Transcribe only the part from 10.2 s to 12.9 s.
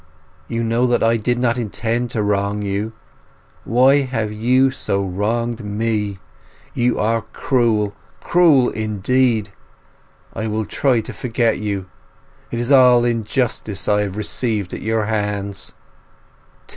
I will try to forget you. It is